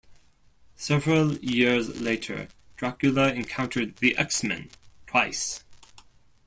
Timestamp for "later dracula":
2.01-3.31